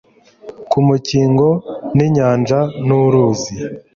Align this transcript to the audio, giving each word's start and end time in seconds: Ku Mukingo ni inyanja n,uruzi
Ku 0.69 0.77
Mukingo 0.87 1.47
ni 1.95 2.03
inyanja 2.07 2.59
n,uruzi 2.85 3.53